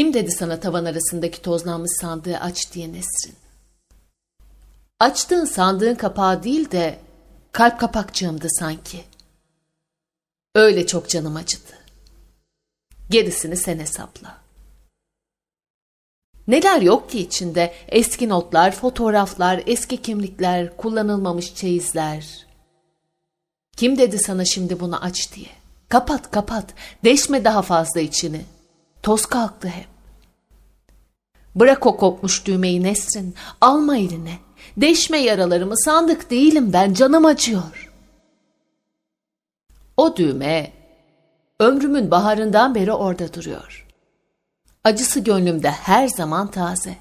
[0.00, 3.34] Kim dedi sana tavan arasındaki tozlanmış sandığı aç diye Nesrin?
[4.98, 6.98] Açtığın sandığın kapağı değil de
[7.52, 9.04] kalp kapakçığımdı sanki.
[10.54, 11.72] Öyle çok canım acıdı.
[13.10, 14.38] Gerisini sen hesapla.
[16.48, 17.74] Neler yok ki içinde?
[17.88, 22.46] Eski notlar, fotoğraflar, eski kimlikler, kullanılmamış çeyizler.
[23.76, 25.50] Kim dedi sana şimdi bunu aç diye?
[25.88, 28.44] Kapat kapat, deşme daha fazla içini.
[29.02, 29.89] Toz kalktı hep.
[31.54, 34.38] Bırak o kopmuş düğmeyi Nesrin, alma eline.
[34.76, 37.92] Deşme yaralarımı sandık değilim ben, canım acıyor.
[39.96, 40.72] O düğme
[41.60, 43.86] ömrümün baharından beri orada duruyor.
[44.84, 46.96] Acısı gönlümde her zaman taze.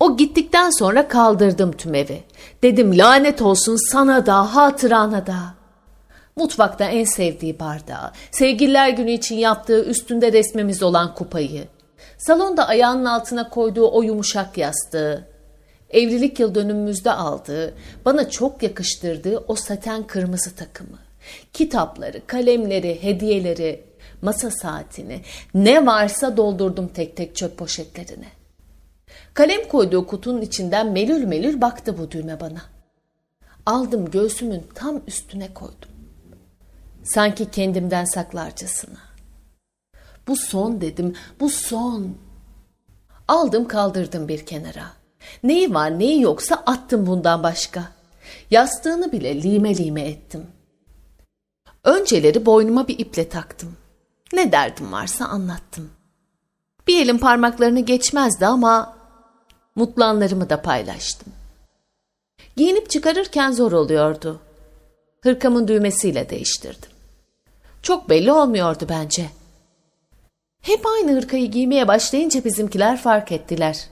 [0.00, 2.24] O gittikten sonra kaldırdım tüm evi.
[2.62, 5.54] Dedim lanet olsun sana da, hatırana da.
[6.36, 11.68] Mutfakta en sevdiği bardağı, sevgililer günü için yaptığı üstünde resmimiz olan kupayı,
[12.18, 15.28] salonda ayağının altına koyduğu o yumuşak yastığı,
[15.90, 17.74] evlilik yıl dönümümüzde aldığı,
[18.04, 20.98] bana çok yakıştırdığı o saten kırmızı takımı,
[21.52, 23.84] kitapları, kalemleri, hediyeleri,
[24.22, 25.20] masa saatini,
[25.54, 28.28] ne varsa doldurdum tek tek çöp poşetlerine.
[29.34, 32.62] Kalem koyduğu kutunun içinden melül melül baktı bu düğme bana.
[33.66, 35.90] Aldım göğsümün tam üstüne koydum.
[37.04, 39.13] Sanki kendimden saklarcasına.
[40.28, 42.16] Bu son dedim, bu son.
[43.28, 44.92] Aldım kaldırdım bir kenara.
[45.42, 47.88] Neyi var neyi yoksa attım bundan başka.
[48.50, 50.46] Yastığını bile lime lime ettim.
[51.84, 53.76] Önceleri boynuma bir iple taktım.
[54.32, 55.90] Ne derdim varsa anlattım.
[56.86, 58.96] Bir elin parmaklarını geçmezdi ama
[59.74, 61.32] mutlu anlarımı da paylaştım.
[62.56, 64.40] Giyinip çıkarırken zor oluyordu.
[65.20, 66.90] Hırkamın düğmesiyle değiştirdim.
[67.82, 69.30] Çok belli olmuyordu bence.
[70.64, 73.88] Hep aynı hırkayı giymeye başlayınca bizimkiler fark ettiler.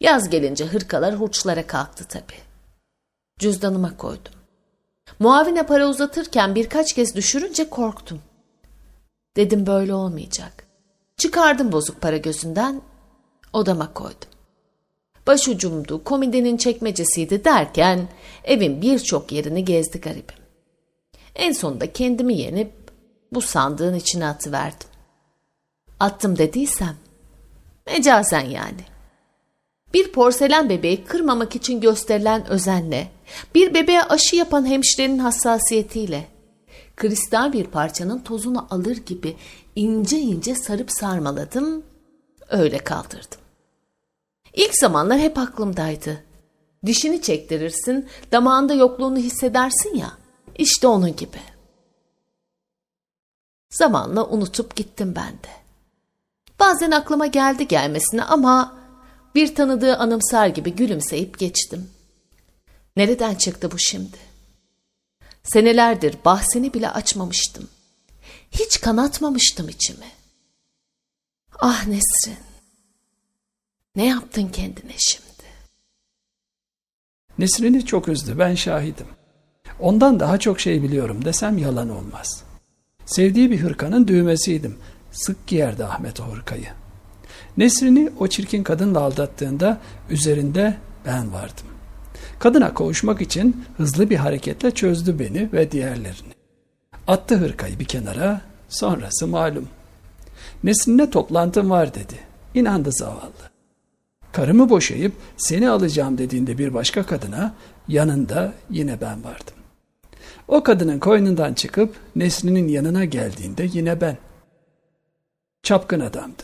[0.00, 2.40] Yaz gelince hırkalar hurçlara kalktı tabii.
[3.38, 4.32] Cüzdanıma koydum.
[5.18, 8.20] Muavine para uzatırken birkaç kez düşürünce korktum.
[9.36, 10.66] Dedim böyle olmayacak.
[11.16, 12.82] Çıkardım bozuk para gözünden,
[13.52, 14.30] odama koydum.
[15.26, 18.08] Başucumdu, komodinin çekmecesiydi derken
[18.44, 20.36] evin birçok yerini gezdi garibim.
[21.34, 22.72] En sonunda kendimi yenip
[23.32, 24.95] bu sandığın içine atıverdim.
[26.00, 26.96] Attım dediysem,
[27.86, 28.84] mecazen yani.
[29.94, 33.08] Bir porselen bebeği kırmamak için gösterilen özenle,
[33.54, 36.28] bir bebeğe aşı yapan hemşirenin hassasiyetiyle,
[36.96, 39.36] kristal bir parçanın tozunu alır gibi
[39.76, 41.82] ince ince sarıp sarmaladım,
[42.48, 43.40] öyle kaldırdım.
[44.54, 46.22] İlk zamanlar hep aklımdaydı.
[46.86, 50.12] Dişini çektirirsin, damağında yokluğunu hissedersin ya,
[50.58, 51.40] işte onun gibi.
[53.70, 55.65] Zamanla unutup gittim ben de.
[56.60, 58.78] Bazen aklıma geldi gelmesine ama
[59.34, 61.90] bir tanıdığı anımsar gibi gülümseyip geçtim.
[62.96, 64.16] Nereden çıktı bu şimdi?
[65.44, 67.68] Senelerdir bahsini bile açmamıştım.
[68.50, 70.06] Hiç kanatmamıştım içimi.
[71.58, 72.44] Ah Nesrin,
[73.96, 75.26] ne yaptın kendine şimdi?
[77.38, 79.06] Nesrin'i çok üzdü, ben şahidim.
[79.80, 82.42] Ondan daha çok şey biliyorum desem yalan olmaz.
[83.06, 84.78] Sevdiği bir hırkanın düğmesiydim.
[85.16, 86.66] Sık giyerdi Ahmet o hırkayı.
[87.56, 89.78] Nesrin'i o çirkin kadınla aldattığında
[90.10, 91.66] üzerinde ben vardım.
[92.38, 96.32] Kadına kavuşmak için hızlı bir hareketle çözdü beni ve diğerlerini.
[97.06, 99.68] Attı hırkayı bir kenara, sonrası malum.
[100.64, 102.18] Nesrin'le toplantım var dedi.
[102.54, 103.50] İnandı zavallı.
[104.32, 107.54] Karımı boşayıp seni alacağım dediğinde bir başka kadına
[107.88, 109.54] yanında yine ben vardım.
[110.48, 114.16] O kadının koynundan çıkıp Nesrin'in yanına geldiğinde yine ben.
[115.66, 116.42] Çapkın adamdı.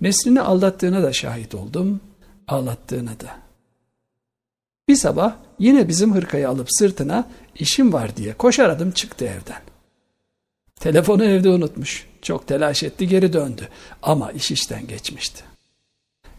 [0.00, 2.00] Nesrin'i aldattığına da şahit oldum,
[2.48, 3.36] ağlattığına da.
[4.88, 9.62] Bir sabah yine bizim hırkayı alıp sırtına işim var diye koşar adım çıktı evden.
[10.80, 12.06] Telefonu evde unutmuş.
[12.22, 13.68] Çok telaş etti geri döndü
[14.02, 15.44] ama iş işten geçmişti.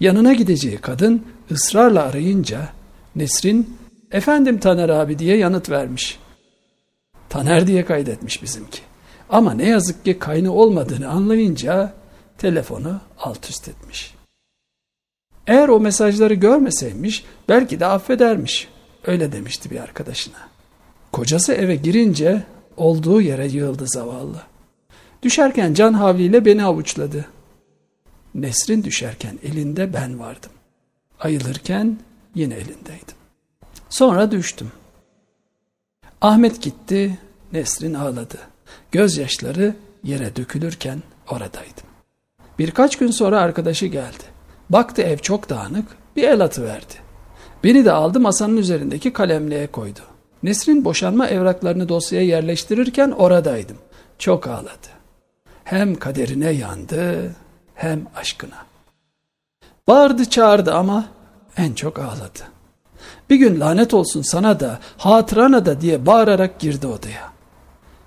[0.00, 2.68] Yanına gideceği kadın ısrarla arayınca
[3.16, 3.78] Nesrin
[4.12, 6.18] efendim Taner abi diye yanıt vermiş.
[7.28, 8.80] Taner diye kaydetmiş bizimki.
[9.30, 11.97] Ama ne yazık ki kaynı olmadığını anlayınca
[12.38, 14.14] telefonu alt üst etmiş.
[15.46, 18.68] Eğer o mesajları görmeseymiş belki de affedermiş.
[19.06, 20.48] Öyle demişti bir arkadaşına.
[21.12, 22.42] Kocası eve girince
[22.76, 24.42] olduğu yere yığıldı zavallı.
[25.22, 27.24] Düşerken can havliyle beni avuçladı.
[28.34, 30.50] Nesrin düşerken elinde ben vardım.
[31.20, 31.98] Ayılırken
[32.34, 33.16] yine elindeydim.
[33.88, 34.72] Sonra düştüm.
[36.20, 37.18] Ahmet gitti,
[37.52, 38.38] Nesrin ağladı.
[38.92, 39.74] Gözyaşları
[40.04, 41.87] yere dökülürken oradaydım.
[42.58, 44.24] Birkaç gün sonra arkadaşı geldi.
[44.70, 46.94] Baktı ev çok dağınık, bir el atıverdi.
[47.64, 50.00] Beni de aldı masanın üzerindeki kalemliğe koydu.
[50.42, 53.76] Nesrin boşanma evraklarını dosyaya yerleştirirken oradaydım.
[54.18, 54.88] Çok ağladı.
[55.64, 57.34] Hem kaderine yandı
[57.74, 58.66] hem aşkına.
[59.88, 61.04] Bağırdı çağırdı ama
[61.56, 62.42] en çok ağladı.
[63.30, 67.32] Bir gün lanet olsun sana da hatırana da diye bağırarak girdi odaya.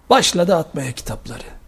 [0.10, 1.61] Başladı atmaya kitapları.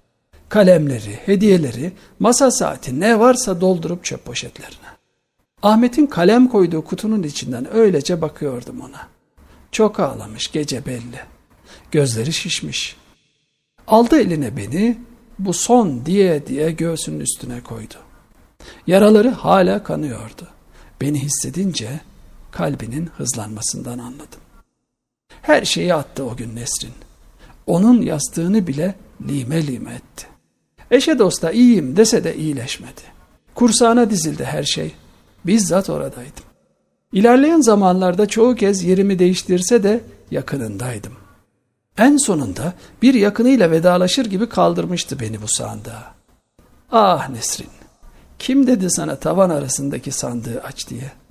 [0.53, 4.87] Kalemleri, hediyeleri, masa saati ne varsa doldurup çöp poşetlerine.
[5.61, 9.07] Ahmet'in kalem koyduğu kutunun içinden öylece bakıyordum ona.
[9.71, 11.19] Çok ağlamış gece belli.
[11.91, 12.95] Gözleri şişmiş.
[13.87, 14.97] Aldı eline beni,
[15.39, 17.95] bu son diye diye göğsünün üstüne koydu.
[18.87, 20.47] Yaraları hala kanıyordu.
[21.01, 21.99] Beni hissedince
[22.51, 24.41] kalbinin hızlanmasından anladım.
[25.41, 26.93] Her şeyi attı o gün Nesrin.
[27.67, 28.95] Onun yastığını bile
[29.27, 30.32] lime lime etti.
[30.93, 33.01] Eşe dosta iyiyim dese de iyileşmedi.
[33.55, 34.95] Kursağına dizildi her şey.
[35.45, 36.43] Bizzat oradaydım.
[37.13, 40.01] İlerleyen zamanlarda çoğu kez yerimi değiştirse de
[40.31, 41.13] yakınındaydım.
[41.97, 46.13] En sonunda bir yakınıyla vedalaşır gibi kaldırmıştı beni bu sandığa.
[46.91, 47.69] Ah Nesrin,
[48.39, 51.22] kim dedi sana tavan arasındaki sandığı aç diye?''